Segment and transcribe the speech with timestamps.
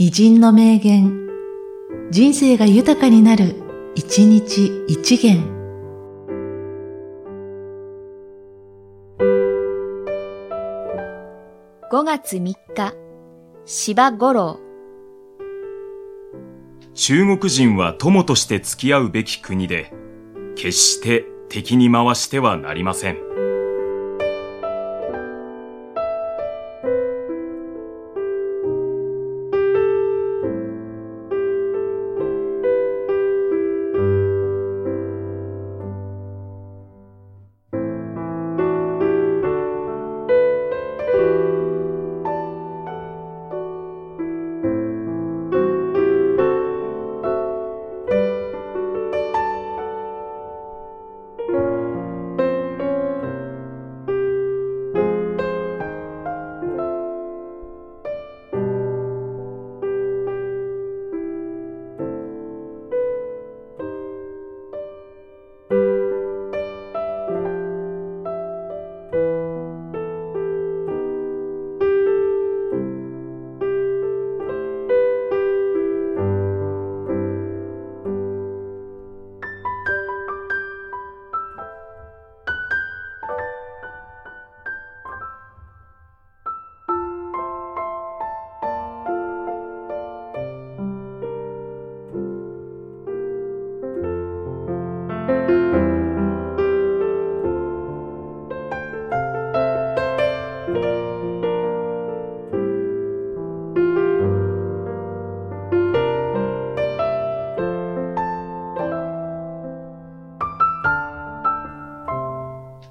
[0.00, 1.28] 偉人の名言、
[2.12, 3.56] 人生が豊かになる、
[3.96, 5.42] 一日一元。
[11.90, 12.94] 5月3日、
[13.64, 14.60] 芝五郎。
[16.94, 19.92] 中国人は友として付き合うべき国で、
[20.54, 23.27] 決して敵に回してはなりません。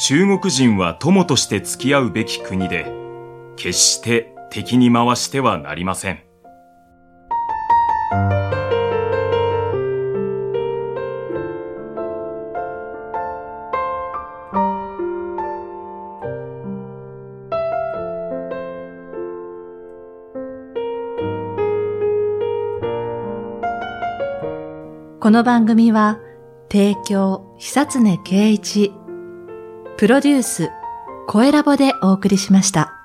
[0.00, 2.86] 中国人は友として付き合うべき国で、
[3.56, 6.22] 決して敵に回してはなりません。
[25.18, 26.20] この番組は、
[26.70, 28.92] 提供、久常圭一、
[29.98, 30.70] プロデュース、
[31.26, 32.97] 声ラボでお送りしました。